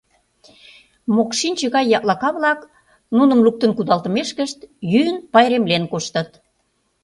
«Мокшинче 1.15 1.65
гай 1.75 1.85
яклака-влак», 1.97 2.59
нуным 3.17 3.39
луктын 3.45 3.71
кудалтымешкышт, 3.73 4.59
йӱын, 4.91 5.17
пайремлен 5.33 5.83
коштыт. 5.91 6.29